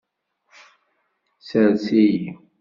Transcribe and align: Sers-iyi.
Sers-iyi. 1.47 2.25